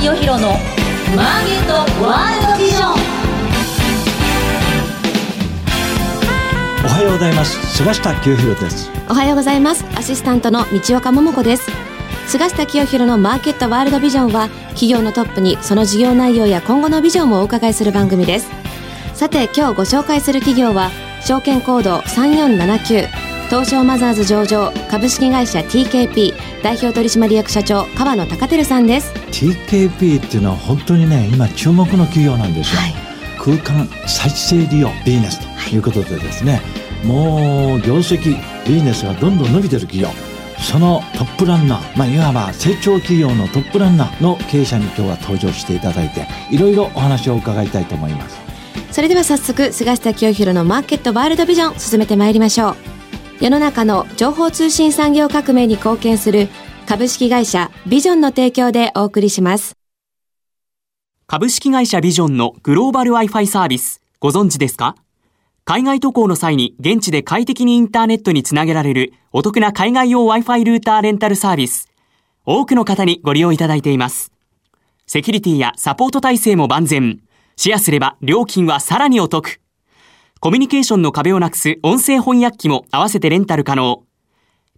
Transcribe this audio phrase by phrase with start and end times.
[0.00, 0.50] 清弘の
[1.16, 2.92] マーケットワールドビジョン。
[6.84, 7.76] おはようございます。
[7.76, 8.90] 菅下清弘です。
[9.08, 9.84] おはようございます。
[9.96, 11.70] アシスタントの道岡桃子です。
[12.28, 18.48] 菅下清弘のマーケットワールドビジョンは企業のトップにその事業内容や今後のビジョンをお伺いする番組です。
[19.14, 20.90] さて今日ご紹介する企業は
[21.22, 23.08] 証券コード3479
[23.48, 26.34] 東証マザーズ上場株式会社 TKP
[26.66, 29.12] 代表取締役社長川野孝輝さんです。
[29.30, 32.94] TKP っていうのは本当にね今注目の企業なんですよ、はい。
[33.38, 36.60] 空間再生利用ビジネスということでですね、
[37.04, 40.08] もう業績ビジネスがどんどん伸びてる企業。
[40.58, 48.40] そのトップランナー、まあ、いわば成長企業のトップランナーの経営者に今日は登場していただいていろいろお話を伺いたいと思います。
[48.90, 52.95] それでは早速菅下清弘のマーケットワールドビジョン進めてまいりましょう
[53.38, 56.48] 世の中の情報通信産業革命に貢献する
[56.86, 59.76] 株式会社ビジョンの提供でお送りします
[61.26, 64.94] 株式会社ビジョンのグローバル Wi-Fi サービス、ご存知ですか？
[65.66, 71.88] 海外渡航の際に現地で快適にインターネットにつなげられるお得な海外用 Wi-Fi ルーターレンタルサービス。
[72.44, 74.32] 多くの方にご利用いただいています。
[75.06, 77.20] セキュリティやサポート体制も万全。
[77.56, 79.60] シェアすれば料金はさらにお得。
[80.38, 84.04] コミュニケーションの壁をなくす音声翻訳機も合わせてレンタル可能。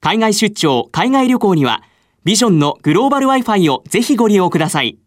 [0.00, 1.82] 海外出張、海外旅行には、
[2.22, 4.98] ビジョンのグローバル Wi-Fi をぜひご利用ください。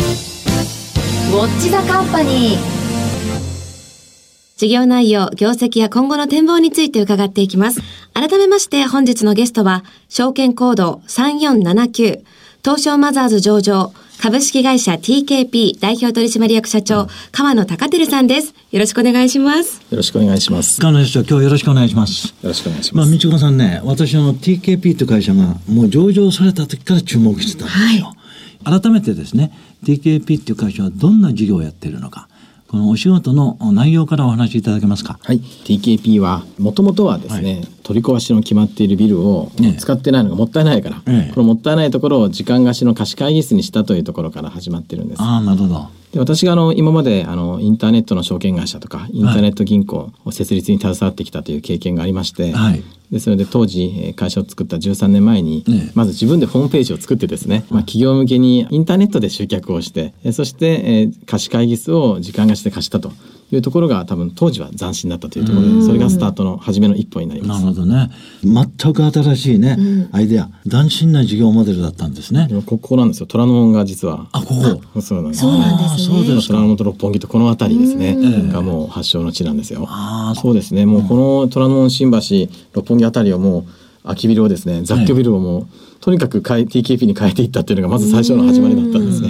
[0.00, 2.78] ウォッチザカンパニー
[4.56, 7.80] 事業内容、業績や今後の展望について伺っていきます。
[8.12, 12.24] 改めまして本日のゲストは、証券コード3479、
[12.64, 18.52] 東証マザーズ上場、株式会社 TKP 代表取締役社長、川野孝輝さんです。
[18.72, 19.80] よろしくお願いします。
[19.92, 20.80] よろしくお願いします。
[20.80, 23.18] よ川野社長今日よろしくお願いしますろしくお願いしまあ、ます。
[23.18, 28.12] 道子さんね、私あの TKP という会社がもう上場された時から注目してたんですよ。
[28.64, 29.52] 改めてですね、
[29.84, 32.28] TKP っていう会社はどんな事業をやっているのか、
[32.68, 35.18] このお仕事の内容からお話しいただけますか？
[35.22, 45.22] はい、TKP はもともとはですね、取り壊しの決まっているビルをええ使ってないのがもったいないから、ええこのもったいないところを時間貸しの貸し会議室にしたというところから始まってるんです。
[45.22, 45.88] ああ、なるほど。
[46.12, 52.82] で私があの今まであのインターネットの証券会社とかインターネット銀行を設立に携わってきたという経験がありまして、はい。
[53.10, 55.92] でそれで当時えー会社を作った13年前に、ええ。
[55.94, 63.12] まず自分でホームページを作ってですね、まあ、企業向けにインターネットで集客をしてえーそして、えー貸し会議室を時間貸しで貸したと
[63.50, 67.64] いうところが多分当時は斬新だったというところでそれがスタートの初めの一歩になります。
[67.64, 67.74] なる。
[67.74, 68.10] ほどね。
[68.42, 69.76] 全く新しいね、
[70.12, 72.48] アイデア、斬新な事業モデルだったんですね。
[72.66, 73.26] ここなんですよ。
[73.26, 74.28] 虎ノ門が実は。
[74.32, 74.54] あ、こ
[74.92, 75.00] こ。
[75.00, 75.48] そうなんですそ
[76.22, 76.46] ですね。
[76.46, 78.52] 虎ノ門と六本木とこの辺りですね、ん。
[78.52, 79.86] がもう発祥の地なんですよ。
[79.88, 80.54] ああ、そう。
[80.54, 80.84] ですね。
[80.84, 82.18] もうこの虎ノ門新橋
[82.74, 83.64] 六本木あたりをもう
[84.02, 85.66] 空きビルをですね雑居ビルをもう、
[86.00, 89.28] とにかく変え TKP に変えていったっていうのがまず最初の始まりだったんですね。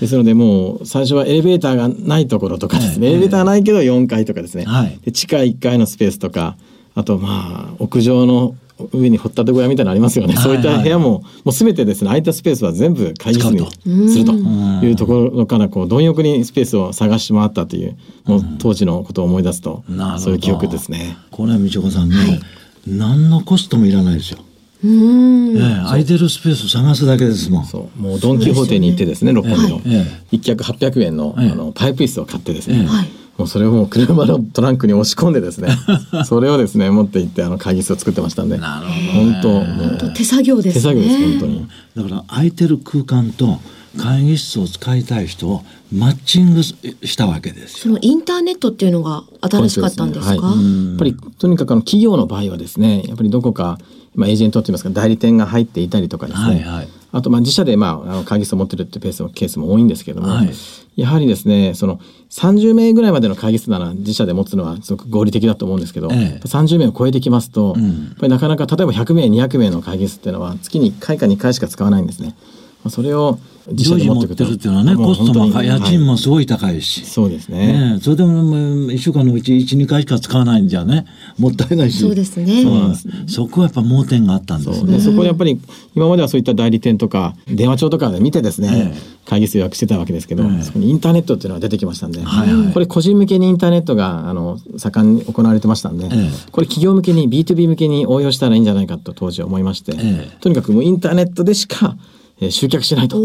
[0.00, 4.98] ですのでもう最初はエレベーターがないところとかですね、エレベーターがないけど4階とかですね、はい。
[5.02, 6.56] で地下1階のスペースとか
[6.94, 8.56] あとまあ屋上の
[8.92, 12.08] 上に掘ったて小屋みたいなのありますよね、はいそういった部屋ももう全てですね。
[12.08, 14.32] 空いたスペースは全部会議室にすると。
[14.34, 19.84] いうところからこう貪欲にスペースを探し回ったというもう当時のことを思い出すと。
[20.18, 21.16] そういう記憶ですね。
[21.30, 22.40] これは道子さんね、
[22.86, 24.40] 何のコストもいらないですよ。
[24.84, 25.56] うーん。
[25.56, 27.66] ええ空いてるスペースを探すだけですもん。
[27.66, 28.00] そう。
[28.00, 31.50] もうドン・キホーテに行ってですね六本木の、え一脚800円の,、ええ。
[31.50, 32.86] あのパイプ椅子を買ってですね、
[33.38, 35.68] もうそれをもう車のトランクに押し込んでですね
[36.24, 38.58] それをですね持って行ってあの会議室を作ってましたんで。
[38.58, 39.60] なるほど。
[39.60, 40.74] ね本当手作業ですね。
[40.74, 41.66] 手作業です本当に。
[41.96, 43.58] だから空いてる空間と
[43.98, 45.62] 会議室を使いたい人を
[45.92, 47.78] マッチングしたわけですよ。
[47.78, 50.46] そのインターネットっていうのが新しかったんですか？
[50.46, 50.88] はい。
[50.90, 53.78] やっぱりとにかくあの企業の場合はですねやっぱりどこか、
[54.14, 56.88] まあ、エージェントといいますか代理店が入っていたりとかですね、はいはい。
[57.12, 60.50] あとまあ自社でまああの会議室を持ってるってペースのケースも多いんですけども、はい。
[60.96, 62.00] やはりですねその
[62.30, 66.46] 30名ぐらいまでの会議室なら自社で持つのはすごく合理的だと思うんですけど、ええ。
[66.46, 67.80] 30名を超えてきますと、ん。
[67.80, 72.34] やっぱりなかなか例えば100名200名の会議室っていうのは月に1回か2回しか使わないんですね。
[72.84, 73.38] まあそれを
[73.72, 75.98] 自社で持っくと持っててるっていうのはねコストも家賃はい。
[75.98, 77.72] もすごい高いし、そうですね。
[77.72, 78.54] ねえそれでももう
[78.88, 81.06] 1週間のうち12回しか使わないんじゃね
[81.38, 82.00] もったいないし。
[82.00, 82.62] そうですね。
[82.62, 82.96] そうなん。
[83.26, 84.76] そこはやっぱ盲点があったんですね。
[84.76, 84.88] そう。
[84.88, 85.58] でそこでやっぱり
[85.94, 89.14] 今まではそういった代理店とか電話帳とかで見てですね、ええ。
[89.24, 90.62] 会議室予約してたわけですけど、ええ。
[90.62, 92.72] そこにインターネットっていうのが出てきましたんで、はいはい。
[92.74, 96.30] これ個人向けにインターネットがあの盛んに行われてましたんで、ええ。
[96.52, 100.36] これ企業向けに B2B 向けに応用したらいいんじゃないかと当時は思いまして、ええ。
[100.40, 102.14] とにかくもうインターネットでしかえー
[102.50, 103.18] 集客しないと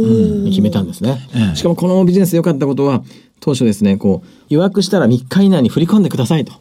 [0.49, 1.55] 決めたんですねええ。
[1.55, 3.03] しかもこのビジネスで良かったことは
[3.41, 6.51] 当初ですね、こう、予約したら3日以内に振り込んでくださいと。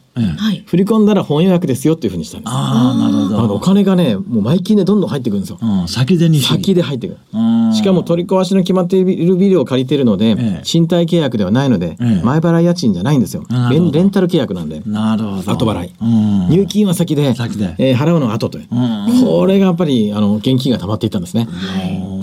[0.65, 2.51] 振り込んだら本予約ですよっていうふうにしたんです。
[2.53, 3.59] ああ、なるほあのおど。
[3.59, 5.59] 金がね、もう毎金でどんどん入ってくるんですよ。
[5.61, 7.17] うん、先でに先で入ってくる。
[7.33, 13.91] うんしかも取り壊しの決まっているビルを借りているので、ええ賃貸契約ではないので、ええ前払い家賃じゃないんですよレン。
[13.91, 15.51] レンタル契約なんで、なるほど。
[15.51, 16.49] 後払いうん。
[16.49, 18.67] 入金は先で、先でえー払うのは後という。
[18.71, 18.75] う
[19.21, 19.25] ん。
[19.25, 21.47] これがやっぱりあの現金が溜まっていったんですね。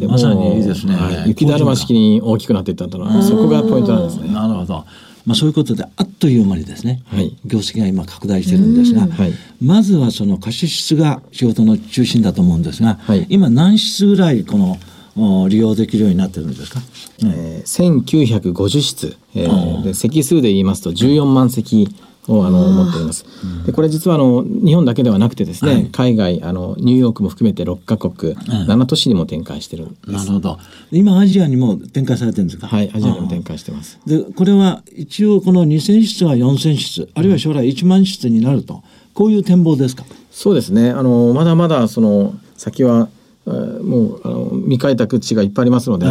[0.06, 0.94] でまさにいいですね。
[0.94, 4.32] はい雪だるま式に大きくなっていったのは、そこがポイントなんですね。
[4.32, 4.84] なるほど。
[5.24, 7.36] まあそういうことであっという間にですね、はい。
[7.44, 9.32] 業績が今拡大してるんですが、はい。
[9.60, 13.26] まずはその貸し室が仕事の中心だと思うんですが、はい。
[13.28, 14.78] 今何室ぐらいこの
[15.16, 16.80] お利用できるようになってるんですか、
[17.24, 21.88] えー1950室、えーで席数で言いますと14万席
[22.28, 23.24] をあの持っております。
[23.66, 30.10] でこれ実はあの日本だけではなくてですね、はい海外あのニューヨークも含めて6カ国、7都市にも展開してるんです。
[30.12, 30.58] なるほど。
[30.92, 32.66] 今アジアにも展開されてるんですか？
[32.66, 33.98] はい、アジアにも展開してます。
[34.06, 38.82] でこれは一応この2000室が4000室あるいは将来1万室になると
[39.14, 40.04] こういう展望ですか？
[40.30, 40.90] そうですね。
[40.90, 43.15] あのまだまだその先はえー
[43.46, 46.06] もうあの未開拓地がいっぱいありますので、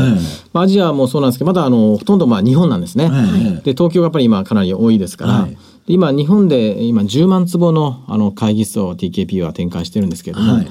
[0.53, 3.09] アジアもそうなんですけどまだあのほとんどまあ日本なんですね。
[3.11, 3.61] ええ。
[3.61, 5.51] で東京がやっぱり今かなり多いですから、はい。
[5.51, 5.57] で
[5.93, 10.67] 今日本で今10万坪のあの会議室を TKP は展開してるんですけれども、はい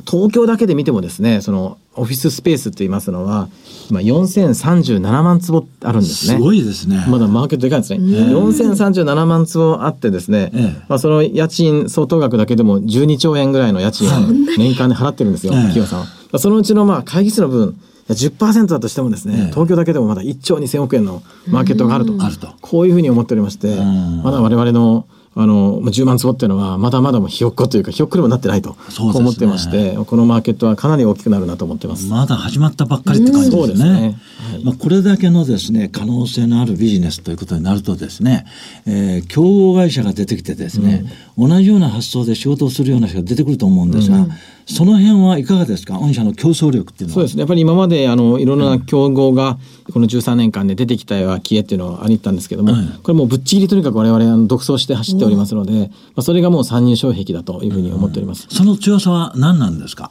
[0.00, 3.48] 東京だけで見てもですねそのオフィススペースって言いますのは
[3.90, 6.34] 今4037万坪あるんですね。
[6.34, 7.04] すごいですね。
[7.08, 8.00] まだマーケットでかいんですね。
[8.34, 14.10] 4037万坪あってですね、ええまあその家賃相当額だけでも12兆円ぐらいの家賃を
[14.58, 16.04] 年間で払ってるんですよ、ええ企業さんは。
[16.06, 17.72] まあそのうちのまあ会議室の分、い
[18.08, 22.12] や10%だとしてもですね、ええ東京だけでもまだ1兆2000億円のマーケットがあると。
[22.60, 25.06] こういうふうに思っておりまして、んまだ我々の
[25.36, 32.06] あのまあ10万坪っていうのはまだまだもうひよっこというかひよっこにもなってないと、思ってましてこのマーケットはかなり大きくなるなと思ってます。
[32.06, 33.76] まだ始まったばっかりって感じですね。
[33.76, 38.46] すねはいまあ、これだけのですね可能性のあるビジネスということになるとですね、
[38.86, 41.04] えー競合会社が出てきてですね、
[41.36, 44.26] 同じような発想で仕事をするような人が出てくると思うんですが、
[44.66, 45.94] その辺はいかがですか？
[45.98, 47.14] 御社の競争力っていうのは。
[47.14, 47.40] そうですね。
[47.40, 49.58] やっぱり今まであのいろんな競合が
[49.92, 52.86] この13年間で出てきたような消えっていうのはありったんですけども、はい。
[53.02, 58.46] これもうぶっちぎりとにかく我々あの独走して走っておりますので、まあそれがもう参入障壁だというふうに思っております。
[58.50, 60.10] その強さは何なんですか？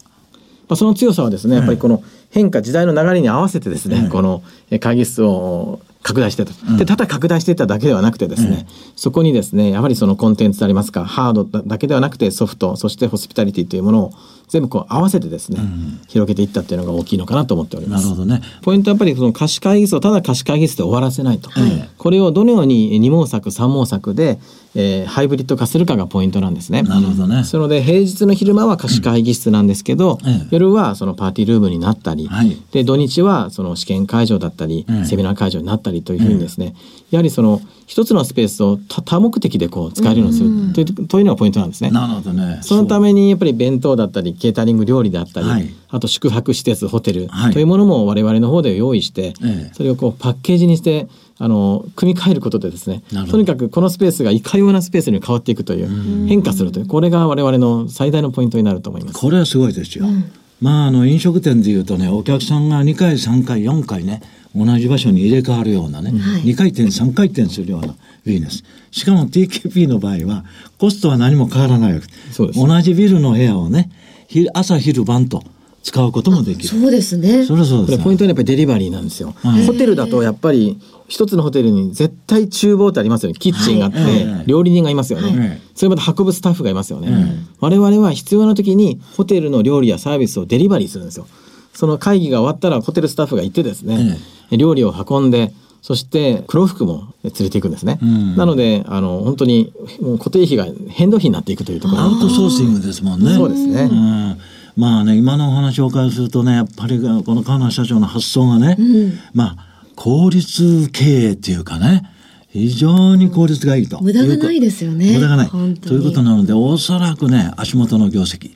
[0.69, 8.65] まあその強さはですね、やっぱりこの変化時代の流れに合わせてですね、このえ会議室を拡大してた、でただ拡大していっただけではなくてですね、
[8.95, 14.13] そこにですねやはりそのコンテンツでありますかハードだだけではなくてソフトそしてホスピタリティというものを
[14.47, 15.59] 全部こう合わせてですね、
[16.07, 18.03] 広げていったっていうのが大きいのかなと思っております。
[18.03, 18.41] なるほどね。
[18.61, 24.39] ポイントはやっぱりその貸し会議室をただ貸し会議室で終わらせないと、ええこれをどのように二毛作三毛作で、
[24.75, 26.83] えーハイブリッド化するかがポイントなんですね。
[26.83, 27.43] なるほどね。
[27.43, 30.47] そので平日の昼間は貸し会議室なんですけど、ええ。
[30.51, 32.57] 夜はそのパーティールームになったり、はい。
[32.71, 36.75] で土日はその試験会場だったり、ええセミナー会場になったりというふうにですね、
[37.11, 41.91] やはりその一つのスペースを多多目的でこう使えるようにするという,、というのがポイントなんですね。
[41.91, 42.59] なるほどね。
[42.61, 51.07] そのためにやっぱり弁当だったりケータリング料理であったり、はいあと宿泊施設ホテルはいというものも我々の方で用意して、ええそれをこうパッケージにして
[51.37, 59.19] あの組み替えることでですねとにかくこのスペースがいかようなスペースに変わっていくという変化するというこれが我々の最大のポイントになると思います。
[59.19, 60.05] これはすごいですよ。
[60.61, 64.21] まああの飲食店でいうとねお客さんが2回3回4回ね
[64.55, 67.95] 同じ場所に入れ替わるようなね、2回転3回転するような
[68.25, 70.45] ビジネスしかも TKP の場合は
[70.77, 73.89] コストは何も変わらないわけそうです同じビルの部屋をね
[74.27, 75.43] 昼朝昼晩と
[75.83, 77.43] 使うこともできるそうですね。
[77.43, 79.35] それはそうですポイントはやっぱりデリバリーなんですよ。
[79.43, 80.79] はいホテルだとやっぱり
[81.09, 83.37] 一つのホテルに絶対厨房ってありますよね。
[83.37, 85.37] キッチンがあって、はい料理人がいますよね。
[85.37, 87.11] はいそれまた運ぶスタッフがいますよね。
[87.11, 87.23] はい
[87.59, 91.27] 我々は必要な時にホテルの料理やサービスをデリバリーするんですよ。
[91.73, 94.17] その会議が終わったらホテルスタッフが行ってですね、
[94.51, 97.99] 料理を運んで、そして黒服も連れていくんですね。
[98.01, 103.35] んなのであの本当にもう固定費が変動費になっていくというところアウトソーシングですもんね。
[103.35, 104.39] そうですねん
[104.77, 108.77] まあね今のお話をお伺いするとねやっぱりこの川名社長の発想がね、
[109.33, 112.09] まあ効率経営っていうかね
[112.47, 114.01] 非常に効率がいいと。
[114.01, 115.49] 無駄がないですよね無駄がない。
[115.49, 115.57] と
[115.93, 118.55] いうことなのでおそらくね足元の業績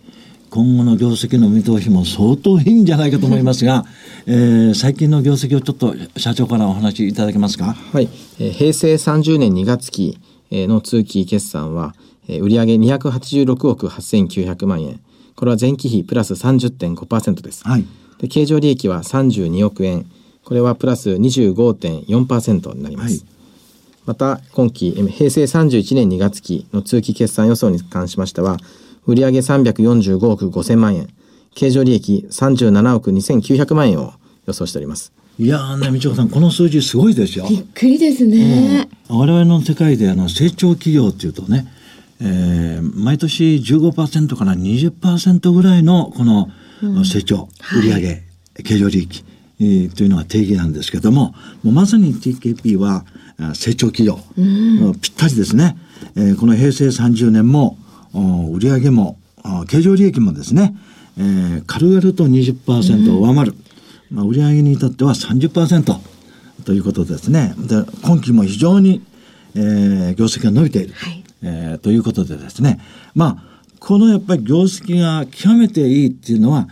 [0.57, 3.85] 今後の業績の見通しも相当いいんじゃないかと思いますが、
[4.25, 7.75] えー最近の業績をちょっと社長からお話しいただけますか？
[7.93, 8.09] はい、
[8.39, 10.17] えー平成30年2月期
[10.49, 11.93] えーの通期決算は、
[12.27, 14.99] えー売上286億8900万円。
[15.35, 17.85] これは前期比プラス30.5%です、はい。
[18.19, 20.07] で経常利益は32億円。
[20.43, 23.23] これはプラス25.4%になります、はい。
[24.07, 28.57] また今期えー平成31年2月期の通期決算予想に関しましては
[29.07, 31.07] 売上345億5000万円。
[31.55, 34.13] 経常利益37億2900万円を
[34.45, 35.11] 予想しております。
[35.39, 37.47] いやーね、道子さん、この数字すごいですよ。
[37.49, 38.89] びっくりですね。
[39.07, 41.65] 我々の世界であの成長企業っていうとね、
[42.19, 46.49] えー毎年15%から20%ぐらいのこの
[47.05, 48.23] 成長、売上
[48.63, 49.23] 経常利益、
[49.59, 51.33] えーというのが定義なんですけども、
[51.63, 53.05] もうまさに TKP は
[53.39, 54.19] あ成長企業、
[55.01, 55.77] ぴったりですね。
[56.15, 57.86] えーこの平成30年もお
[58.19, 60.75] 売上もあ経常利益もですね、
[61.17, 63.55] えー軽々と20%を上回る、
[64.11, 65.99] まあ、売上に至っては30%
[66.65, 67.53] ということですね。
[67.57, 69.01] で今期も非常に、
[69.55, 71.23] えー業績が伸びている、はい。
[71.43, 72.79] えーということでですね。
[73.13, 76.67] まあこのやっぱり業績が極めていいっていうのは、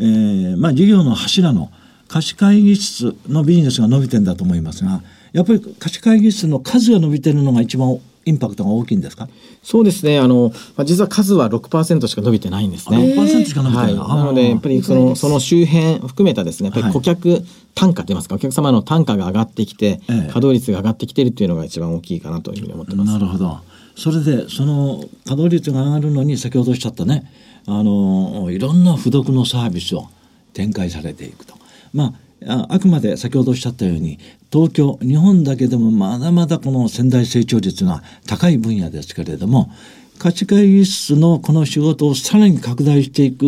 [0.00, 1.70] えーまあ、事業の柱の
[2.08, 5.02] 貸し会議室のビジネスが伸びてんだと思いますが
[5.32, 9.28] やっぱり貸し会議室の数が伸びてるのが一番インパクトが大きいんですか？
[9.62, 10.18] そうですね。
[10.18, 13.14] あの、まあ、実は数は6%しか伸びてないんですあね。
[13.14, 17.42] 6%しか伸びてはい、ない、なのでやっぱりそのその周辺含めたですねやっぱはいり顧客
[17.74, 23.12] 単価といいますか、お客様の単価が上がってきて、ええ稼働率が上がってきているっていうのが一番大きいかなというふうに思ってます。
[23.12, 23.58] なるほど。
[23.96, 27.32] それでその稼働率が上がるのに先ほどおっしゃったね
[27.66, 30.08] あのいろんな付属のサービスを
[30.52, 31.54] 展開されていくと。
[31.92, 32.12] まあ
[32.46, 34.20] ああくまで先ほどおっしゃったように
[34.52, 39.70] 東京日本だけでもまだまだこの潜在成長率が高い分野ですけれども
[40.18, 43.44] 価値会議室のこの仕事をさらに拡大していく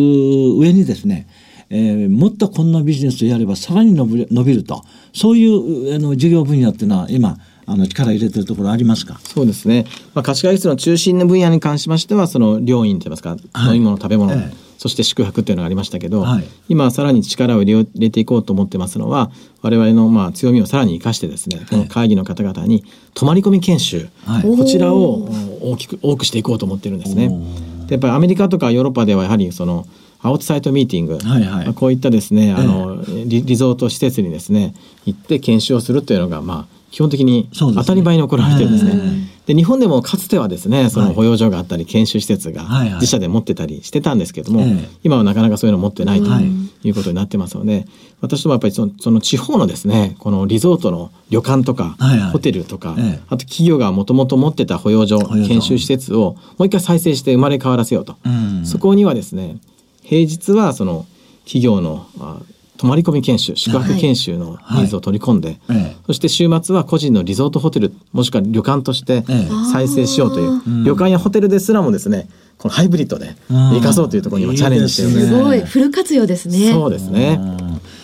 [0.57, 1.27] 上にですね
[1.69, 9.19] えーもっとこんなビジネスをやればさらに伸びる伸びるとそういうあの事業分野っていうのは今あの力入れてるところありますか？
[9.23, 9.85] そうですね。
[10.13, 13.77] まあ、貸し会議室の中心の分野に関しましては、その料飲といいますか、はい。
[13.77, 16.43] 飲み物、食べ物、ええそして宿泊っていうのがありましたけど、はい。
[16.67, 19.29] 今さらに力を入れていこうと思ってますのは、
[19.61, 22.83] 我々のまあ強みをさらに生かしてですね、この会議の方々に
[23.13, 24.41] 泊まり込み研修、はい。
[24.41, 25.29] こちらを
[25.61, 27.29] 大きく多くしていこうと思ってるんですね。
[27.85, 29.85] でやっぱりアメリカとかヨーロッパではやはりその
[30.19, 31.65] アウトサイトミーティング、はいはい。
[31.65, 34.73] まあこういったですね、あのリリゾート施設にですね
[35.05, 38.91] 行って研修をするというのがまあ基本的に当たり前に行われてるんですね。
[39.27, 42.93] えで日本でもかつてはですねその保養所があったり研修施設がはいはい。
[42.95, 44.89] 自社で持ってたりしてたんですけども、ええ。
[45.03, 46.45] 今はなかなかそういうの持ってないとはい。
[46.83, 47.85] いうことになってますので、
[48.21, 52.31] 私どもやっぱりそのその地方のですねこのリゾートの旅館とか、はいはい。
[52.31, 53.19] ホテルとか、ええ。
[53.27, 58.65] あと企業がもともと持ってた保養所保養所研修施設をもう一回再生して生まれ変わらせようと、うん。
[58.65, 59.57] そこにはですね
[60.03, 61.05] 平日はその
[61.45, 62.39] 企業のあ
[62.81, 65.95] 泊まり込み研修宿泊研修のニーズを取り込んで、ええ。
[66.07, 69.49] そして週末は個人のリゾートホテルもしくは旅館としてええ。
[69.71, 73.73] 再生しようという、旅館やホテルですらもですねこのハイブリッドでうん。
[73.73, 75.09] 生かそうというところに今チャレンジしてる。
[75.09, 76.71] んですねすごいフル活用ですね。
[76.71, 77.39] そうですね。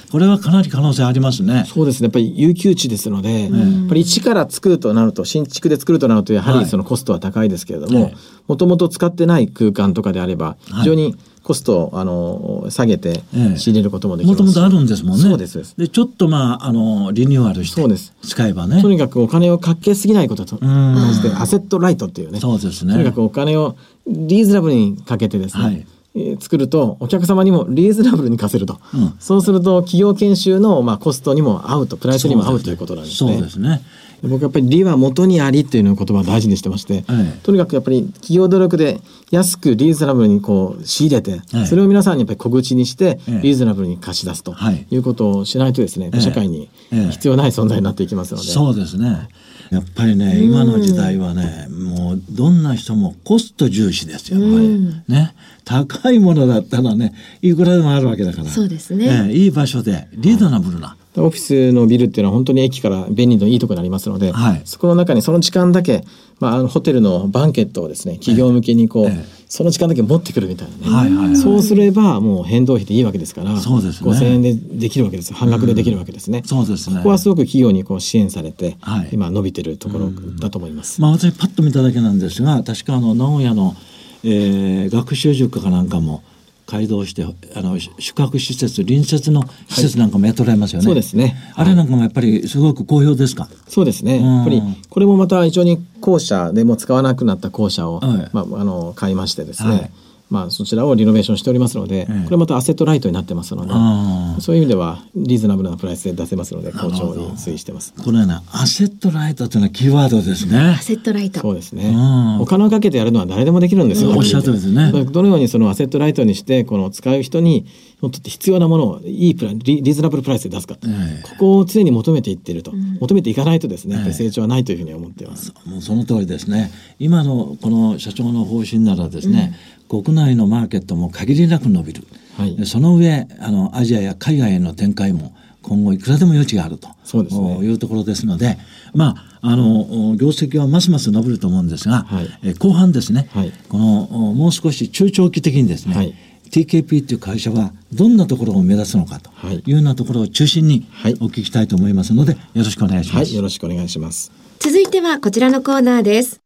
[0.07, 1.65] うんこれはかなり可能性ありますね。
[1.67, 2.05] そうですね。
[2.05, 3.51] やっぱり有給地ですので、やっ
[3.89, 6.63] ぱり一から作るとなると新築で作るとなるとやははい。
[6.63, 8.15] りそのコストは高いですけれどえもえ
[8.47, 10.73] もともと使ってない空間とかであればはい。
[10.79, 13.57] 非常にコストをあの下げてええ。
[13.57, 14.39] 仕入れることもできます。
[14.41, 15.23] もともとあるんですもんね。
[15.23, 18.13] そうですでちょっとまああのリニューアルしてそうです。
[18.21, 18.81] 使えばね。
[18.81, 18.89] と。
[18.89, 22.39] にかくお金をかけすぎないこととアセットライトっていうね。
[22.39, 22.93] そうですね。
[22.93, 23.75] とにかくお金を
[24.07, 25.73] リーズナブルにかけてですね、はい。
[25.75, 25.96] えー
[26.39, 29.13] 作るとお客様にもリーズナブルに貸せると、うん。
[29.19, 33.33] そうすると企業研修のまあコストにも合うとプライスにも合うということなんですね。
[33.33, 33.81] そうですね。
[34.21, 43.41] で僕やっぱり利は元にありっていうのを言葉を大事にしてまして、ええとにかくやっぱり企業努力で安くリーズナブルにこう仕入れて、ええそれを皆さんにやっぱり小口にしてええ。
[43.43, 44.87] リーズナブルに貸し出すとはい。
[44.89, 46.21] いうことをしないとですね、ええ。
[46.21, 47.11] 社会にええ。
[47.11, 49.29] 必要ない存在になっていきますので、そうですね。
[49.71, 55.03] やっぱりね、今の時代はね、もうどんな人もコスト重視ですよ、やっぱり。
[55.07, 55.33] ね。
[55.65, 58.49] 高いものだったらね、いくらでもあるわけだから。
[58.49, 60.95] そうですねええいい場所で、リーズナブルな。
[61.23, 64.61] オフィスのビルっていうのは本当に駅から便利のいいところになりますので、はい。
[64.65, 66.03] そこの中にその時間だけ、
[66.39, 69.37] まあ、あのホテルのバンケットをですね企業向けにこう、ええ。
[69.49, 71.35] その時間だけ持ってくるみたいなね、はいはいはい。
[71.37, 74.11] そうすればもう変動費でいいわけですからそうですね。
[74.11, 75.33] 5,000円でできるわけです。
[75.33, 76.43] 半額でできるわけですね。
[76.45, 76.97] そうですね。
[76.97, 79.09] ここはすごく企業にこう支援されて、はい。
[79.13, 81.01] 今伸びてるところだと思います。
[81.01, 83.75] まあ私パッと見ただけなんですが確かあの名古屋の、
[84.23, 86.23] えー学習塾かなんかも
[86.67, 91.35] 開動してあの宿泊施設隣接の施設なんかもやっておられますよね、そうですね。
[91.55, 94.17] あれなんかもやっぱりすごく好評ですか、そうですね。
[94.17, 94.35] うん。
[94.35, 98.29] やっぱりこれもまた非常に校舎でもう使わなくなった校舎を、はい。
[98.33, 99.91] まああの買いましてですね。
[100.29, 102.23] はいまあそちらをリノベーションしておりますので、ええ。
[102.25, 107.93] これまたアセットライトになってますので、そういう意味ではリーズナブルなプライスで出せますので好調に推移してます。
[107.93, 110.59] これねアセットライトというのはキーワードですね。
[110.59, 111.39] アセットライト。
[111.39, 112.41] そうですね、うん。
[112.41, 114.11] お金をかけてやるのは誰でもできるんですよ。
[114.11, 114.91] おっしゃる通りですね。
[114.91, 117.65] どのようにそのアセットライトにしてこの使う人に
[118.01, 120.87] とって必要なものをいいプライリリーズナブルプライスで出すか、え
[121.19, 121.23] え。
[121.23, 125.51] ここを常に求めていっていると、求めていかないとですねやっぱり成長はないというふうに思っています。
[125.65, 126.71] もうその通りですね。
[126.99, 129.55] 今のこの社長の方針ならですね、
[129.89, 132.03] 国内のマーケットも限りなく伸びる、
[132.37, 132.55] はい。
[132.55, 136.89] でその上あのアジアや海外への展開も今後いくらでも余地があると。
[137.03, 137.55] そうですね。
[137.57, 138.59] おいうところですので、
[138.93, 142.39] まあ、あのお業績はますます伸びると思うんですが、はい。
[142.43, 143.51] え後半ですね、はい。
[143.69, 146.13] このおもう少し中長期的にですね、はい
[146.49, 153.25] TKP という会社はどんなところを目指すのかとはいいうようなところを中心にはいお聞きしたいと思いますので、よろしくお願いします。
[153.25, 154.31] はい、よろしくお願いします。
[154.59, 156.39] 続いてはこちらのコーナーです。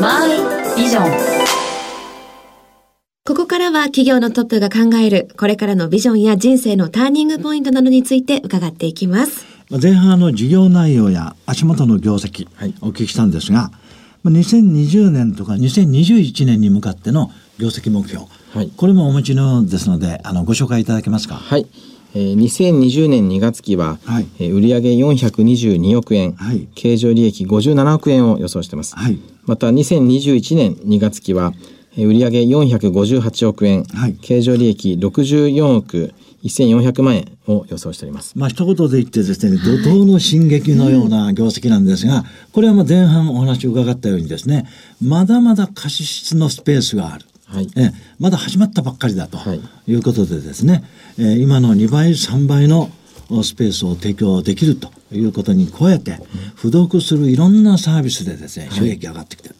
[0.00, 0.30] マイ
[0.76, 1.40] ビジョン
[3.26, 9.44] ここからは企業のトップが考えるこれからのビジョンや人生のターニングポイントなどについて伺っていきます。
[9.68, 13.70] まあ前半の事業内容や足元の業績、はいお聞きしたんですが、
[14.22, 21.34] まあ2020年とか2021年に向かっての業績目標、はいこれもお持ちのですので、あのご紹介いただけますか？
[21.36, 21.66] はい。
[22.14, 28.96] えー、2020年2月期は、はいえー売上422億円、はい経常利益57億円を予想しています。
[28.96, 31.52] はいまた2021年2月期は、
[31.96, 38.32] えー売上458億円、はい経常利益64億1400万円を予想しております。
[38.36, 44.66] まあ一言で言ってですね、怒涛の進撃のような業績なんですが、これはまあ前半お話を伺ったようにですね、
[45.00, 47.26] まだまだ貸し出のスペースがある。
[47.52, 47.68] はい。
[47.76, 49.60] ええまだ始まったばっかりだとはい。
[49.86, 50.84] いうことでですね、
[51.18, 52.90] えー今の2倍3倍の
[53.28, 56.18] おスペースを提供できるということに加えて、
[56.56, 59.54] 付属するいろんなサービスでですね収益上がってきてる。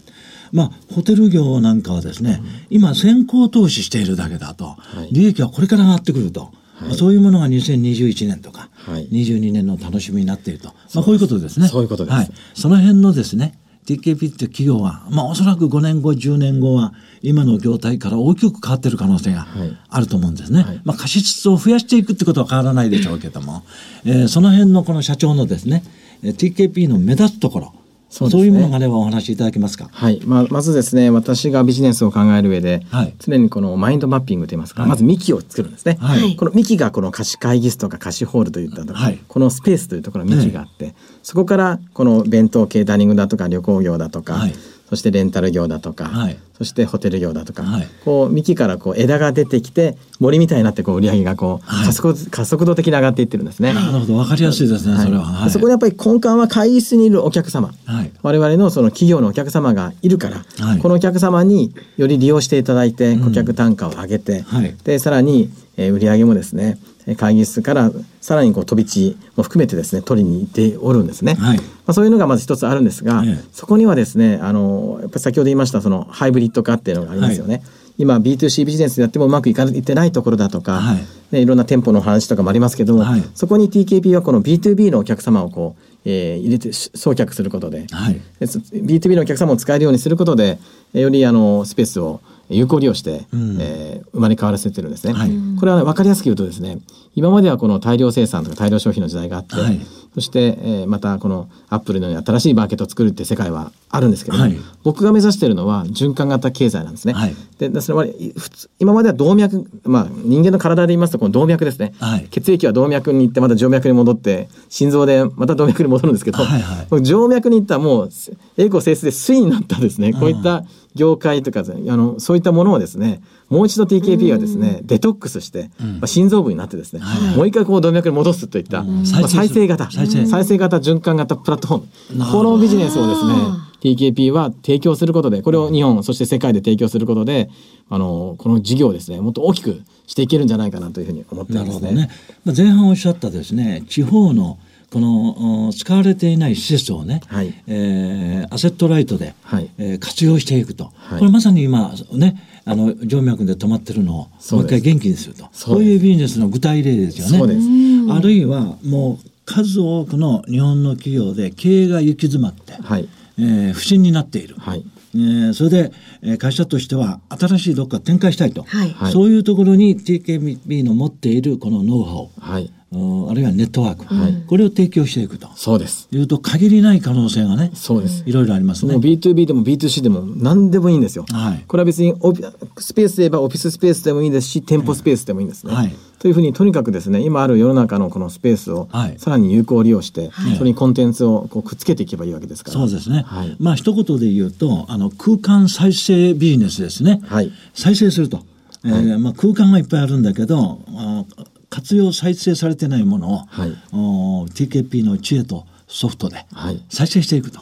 [0.52, 4.76] まあ、ホテル業なんかはですね、今先行投資しているだけだと、
[5.10, 5.14] い。
[5.14, 9.08] 利益はこれから上がってくると、まあそういうものが2021年とか、はい。
[9.10, 11.68] 22年の楽しみになっていると、まあ、こういうことですね。
[11.68, 12.14] そういうことです。
[12.16, 13.54] はい、その辺のですね
[13.96, 16.92] TKP って企業は、まあ、おそらく5年後10年後は
[17.22, 20.62] 今の業態から大きく変わっている可能性がはいあると思うんですね。
[20.62, 23.64] はいまあ、貸し出を増やしていくってことは変わらないでしょうけども、
[24.04, 25.82] えーその辺のこの社長のですね
[26.22, 27.74] えー TKP の目立つところ
[28.10, 28.40] そうね。
[28.40, 29.88] いうものがあればお話しいただけますか？
[29.90, 30.20] はい。
[30.26, 33.14] まあ、まずですね、私がビジネスを考える上で、はい。
[33.20, 34.90] 常にこのマインドマッピングといいますか、はい。
[34.90, 35.96] まず幹を作るんですね。
[36.00, 36.36] はい。
[36.36, 39.18] この幹がこの貸し会議室とか貸しホールといったとか、はい。
[39.28, 44.54] このスペースというところに幹があって、そこからこの弁当ケータリングだとか旅行業だとか、はい。
[44.88, 47.88] そしてレンタル業だとか、はいそしてホテル業だとか、はい。
[48.04, 51.86] こう幹からこう枝が出てきて森みたいになってこう売り上げがこうはい。
[51.86, 53.72] 加速,、加速度的に上がっていってるんですね。
[53.72, 54.14] なるほど。
[54.16, 55.04] 分かりやすいですね、はい。
[55.06, 55.24] それは。
[55.24, 55.50] はい。
[55.50, 58.10] そこでやっぱり根幹は会議室にいるお客様、はい。
[58.20, 60.78] 我々のその企業のお客様がいるから、はい。
[60.80, 64.76] このお客様により利用していただいて顧客単価を上げて、はい。
[64.84, 71.34] でさらに、えー売上もですねえー会議室からさらにこう飛び地も含めてですね取りに行っておるんですね。
[71.34, 71.58] はい。
[71.58, 73.44] まあ、そういうのがまず一つあるんですが、ええ。
[73.52, 77.62] そこにはですねあのやっぱり先ほど言いましたそのハイブリッド化っていうのがありますよね。
[77.98, 81.06] 今 B2C ビジネスでやってもうまくいかいってないところだとか、はい。
[81.32, 83.22] ね、いろんな店舗の話とかもありますけども、はい。
[83.34, 88.20] そこに TKP はこの B2B のお客様をこう、えー入れてし送客することで、はい。
[88.38, 90.58] でそ B2B のお客様を使えるようにすることで
[90.94, 92.20] えーよりあのスペースを
[92.50, 93.58] 有効利用して、うん。
[93.60, 95.12] えー生まれ変わらせてるんですね。
[95.12, 95.30] はい。
[95.58, 96.78] これは、ね、分かりやすく言うとですね
[97.14, 99.80] 今まではこの大量生産とか大量消費の時代があって、はい。
[100.14, 104.56] そして、えーまたこのアップルのように新しいマーケットを作るって世界はあるんですけども、はい。
[104.82, 107.12] 僕が目指しているのは循環型経済なんですね。
[107.12, 107.36] はい。
[107.58, 112.26] ででそれは普通今までは動脈、まあ、人間の体で言いますとこの動脈ですね、はい。
[112.30, 117.06] 血液は動脈に行ってまた静脈に戻って心臓でまた動脈に戻るんですけど、はいはい。
[117.06, 118.10] 静脈に行ったらもう
[118.56, 120.12] 栄光整数で水になったですね。
[120.12, 121.64] こういった業界とかあ
[121.96, 127.00] のそういったものをですねもう一度 TKP はですねデトックスして、まあ、心臓部になってですね、
[127.36, 130.26] もう一回こう動脈に戻すといった、まあ、再生型再生。
[130.26, 132.32] 再生型循環型プラットフォーム。
[132.32, 133.34] このビジネスをですね
[133.80, 137.50] TKP は提供することでこれを日本そして世界で提供することで
[137.88, 141.72] あのこの事業をですねもっと大きくしていけるんじゃないかなというふうに思っていますね。
[141.72, 142.10] なるほどね。
[142.44, 144.58] まあ前半おっしゃったですね、地方の
[144.90, 147.54] このお使われていない施設をね、はい。
[147.68, 149.70] えーアセットライトで、はい。
[149.78, 151.18] えー活用していくと、はい。
[151.20, 154.16] これまさに今ね、あの静脈で止まってるのを
[154.52, 157.38] もう一回元気にすると、そういうビジネスの具体例ですよね。
[157.38, 157.66] そうです。
[158.10, 163.08] あるいはもう数多くの日本の企業で経営が行き詰まって、はい。
[163.38, 164.56] えー不振になっている。
[164.58, 165.92] はいえーそれで、
[166.22, 168.90] えー会社としては新しいどっか展開したいと、はい。
[168.90, 169.12] はい。
[169.12, 172.72] そういうところに TKB の持っているこのノウハウ、はい。
[172.92, 174.42] うんあるいはネットワーク、はい。
[174.48, 175.48] これを提供していくと。
[175.54, 176.08] そうです。
[176.10, 178.24] いうと限りない可能性がねそうです。
[178.26, 178.92] いろいろありますね。
[178.92, 179.02] もう。
[179.02, 181.24] B2B でも B2C でも何でもいいんですよ。
[181.30, 181.64] はい。
[181.66, 185.74] これは別にオフィスペースで言えばオフィススペースでもいいですし店舗スペースでもいいんですね。
[185.74, 189.18] はいというふうにとにかくですね今ある世の中のこのスペースをはい。
[189.18, 192.76] さらに有効利用して、それにコンテンツをこうくっつけていけばいいわけですから。
[192.76, 193.56] そうですね、はい。
[193.58, 197.50] まあ一言で言うとあの空間再生ビジネスですね、はい。
[197.72, 198.44] 再生すると、
[198.84, 201.24] えーまあ、空間はいっぱいあるんだけどあ
[201.70, 203.72] 活用再生されてないものを、はい。
[203.94, 206.84] お TKP の知恵とソフトではい。
[206.90, 207.60] 再生していくと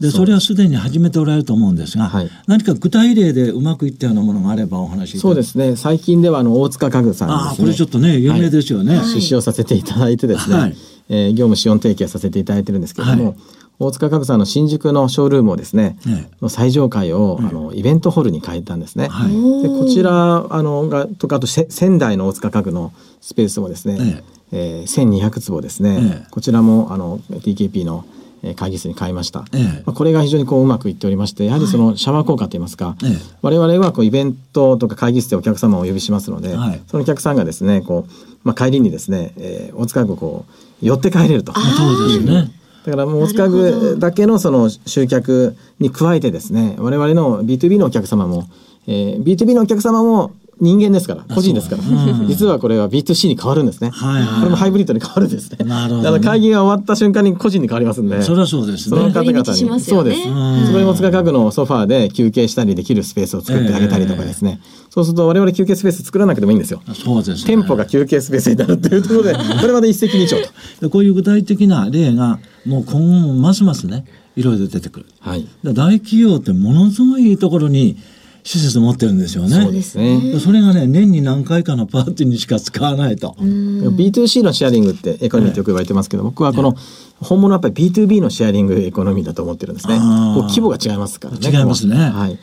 [0.00, 2.30] で、それはすでに始めておられると思うんですが、はい。
[2.46, 5.76] 何か具体例でうまくいったようなものがあればお話しそうですね。
[5.76, 7.48] 最近ではあの大塚家具さんにですね。
[7.50, 9.00] ああ、これちょっとね、有名ですよね。
[9.14, 10.76] 出資をさせていただいてですね、はい。
[11.08, 13.36] えー業務資本提携させていただいてるんですけれども、はい。
[13.78, 19.08] 大塚家具さんの新宿のショールームをですね、えの最上階を、あのイベントホールに変えたんですね。
[19.08, 19.62] はい。
[19.62, 26.26] でこちらあのがとかあとせ仙台の大塚家具のスペースもですね、えー1200坪ですね、ええ。
[26.30, 28.15] こちらもあの TKP のえー
[28.56, 29.82] 会議室に変えました、ええ。
[29.86, 33.10] まあ、これが非常にこううまくいっておりましてやはりそのシャワー効果といいますか、ええ。
[33.42, 36.80] 我々はこうイベントとか会議室でお客様をお呼びしますので、はい。
[36.86, 38.12] そのお客さんがですねこう、
[38.44, 40.44] まあ、帰りにですね、えー大塚家具をこ
[40.82, 41.52] う寄って帰れると。
[41.52, 42.50] そうですね。
[42.84, 48.48] だからもう大塚家具だけのその集客に加えてですね我々の B2B のお客様も、
[48.86, 51.82] えー、B2B のお客様も人間ですから個人ですから、
[52.26, 58.96] 実はこれは B2C に変わるんですね、はいはいこれもハイブリッドに変わるんですねなるほどねだから会議が終わった瞬間に個人に変わりますんでそれはそうですね。
[58.96, 60.22] その方々に、ねそうです。
[60.22, 66.82] そこに大塚家具のソファーで休憩したりできるスペースを作ってあげたりとかですね、そうすると我々休憩スペース作らなくてもいいんですよ。
[66.94, 67.54] そうですね。
[67.54, 70.50] 店舗が休憩スペースになるっていうところで、これまで一石二鳥と。
[70.80, 75.06] でこういう具体的な例が、もう今後もますますね、いろいろ出てくる。
[75.20, 75.46] はい。
[75.62, 77.98] で大企業ってものすごいいいところに
[78.46, 79.60] 施設持ってるんですよね。
[79.60, 80.20] そうですね。
[80.20, 83.34] でそれがね、年に何回かのパーティーにしか使わないと。
[83.40, 86.76] B2C のシェアリングってエコノミーってよく言われてますけど、僕はこの
[87.20, 89.96] 本物はやっぱり B2B のシェアリングエコノミーだと思ってるんですね。
[89.96, 91.40] こう規模が違いますからね。
[91.42, 92.38] 違いますねははい。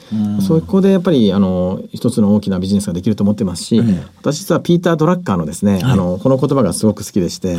[0.45, 7.55] そこでやっぱりあの一つの大きなビジネスができると思ってますし、ええ私実はピーター・ドラッカーのですね、あのこの言葉がすごく好きでして、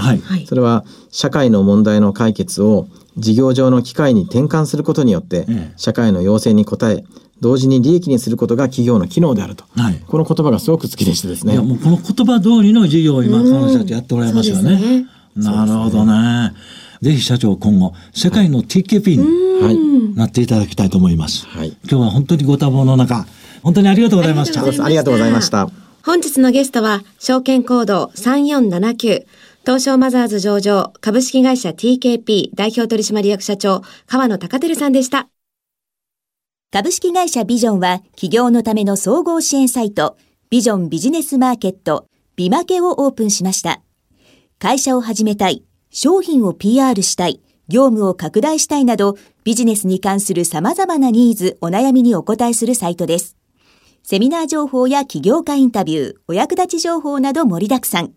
[0.47, 7.05] それは社会の問題の解決を事業上の機会に転換することによって、ええ社会の要請に応え
[7.41, 15.07] 同時に利益にすることが企業の機能であると、はいこの言葉がすごく好きでしてですねいや、もうこの言葉通りの事業を今、彼女たちやっておられますよそうですね。
[15.37, 16.53] なるほどね。
[17.03, 21.47] ぜひ社長今後、世界の TKP にはい、なっていただきたいと思います。
[21.47, 23.27] はい今日は本当にご多忙の中、
[23.63, 24.61] 本当にありがとうございました。
[24.63, 25.85] ありがとうございましたありがとうございました。
[26.05, 29.25] 本日のゲストは、証券コード3479、
[29.65, 35.29] 東証マザーズ上場、株式会社 TKP 代表取締役社長、川野隆照さんでした。
[36.75, 40.17] 株式会社ビジョンは企業のための総合支援サイト
[40.51, 43.81] ビジョンビジネスマーケットビマケをオープンしました。
[44.59, 53.37] 会社を始めたい、商品を PR したい、業務を拡大したいなどビジネスに関する様々なニーズ、お悩みにお答えするサイトです。
[54.03, 58.15] セミナー情報や起業家インタビュー、お役立ち情報など盛りだくさん。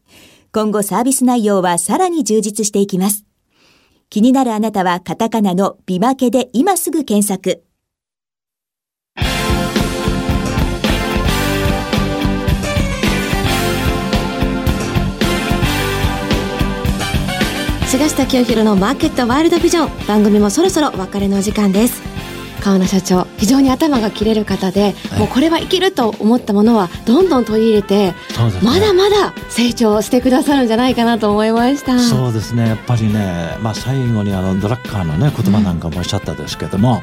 [0.52, 3.24] 今後サービス内容はさらに充実していきます。
[4.10, 7.67] 気になるあなたはカタカナのビマケで今すぐ検索。
[17.88, 20.08] 菅下清弘のマーケットワールドビジョン。
[20.08, 22.02] 番組もそろそろお別れのお時間です。
[22.62, 28.16] 川野社長非常に頭が切れる方で、もうこれはいけると思ったものはどんどん取り入れて、ね。
[28.62, 31.98] まだまだ成長してくださるんじゃないかなと思いました。
[31.98, 32.68] そうですね。
[32.68, 37.00] やっぱりね、まあ、最後にあのドラッカーのね言葉なんかもおっしゃったですけども、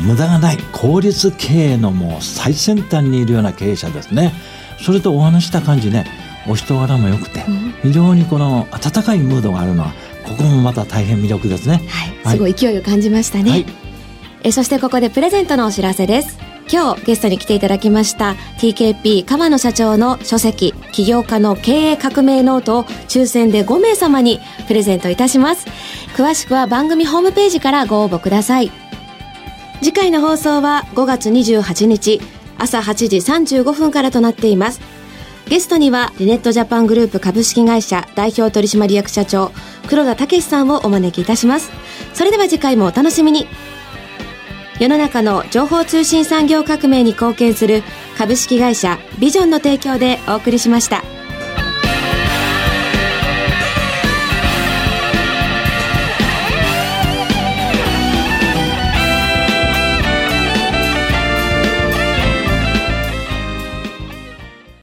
[0.00, 4.34] 無駄がない効率経営のもう最先端にいるような経営者ですね。
[4.84, 6.06] それとお話した感じね
[6.48, 7.44] お人柄も良くて、
[7.84, 9.92] 非常にこの温かいムードがあるのは
[10.24, 11.82] ここもまた大変魅力ですね。
[12.24, 13.66] はい、すごい勢いを感じましたね、はい。
[14.42, 16.38] えそしてここでプレゼントのお知らせです。
[16.72, 25.66] 今日ゲストに来ていただきました TKP 河野社長の書籍起業家の経営革命ノートを抽選で5名様にプレゼントいたします。
[26.16, 28.70] 詳しくは番組ホームページからご応募ください。
[29.80, 32.20] 次回の放送は5月28日
[32.56, 34.80] 朝8時35分からとなっています
[35.48, 39.52] ゲストにはリネットジャパングループ株式会社代表取締役社長
[39.88, 41.70] 黒田武さんをお招きいたします
[42.14, 43.46] それでは次回もお楽しみに
[44.80, 47.82] 世の中の情報通信産業革命に貢献する
[48.18, 51.23] 株式会社ビジョンの提供でお送りしました。